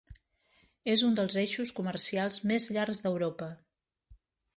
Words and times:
És 0.93 1.03
un 1.07 1.11
dels 1.19 1.35
eixos 1.41 1.73
comercials 1.79 2.39
més 2.53 2.67
llargs 2.79 3.03
d'Europa. 3.07 3.51